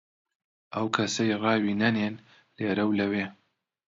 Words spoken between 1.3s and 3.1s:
ڕاوی نەنێن لێرە و